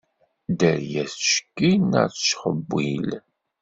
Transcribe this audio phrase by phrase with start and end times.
[0.49, 3.09] Dderya tettcettil, neɣ tettxewwil.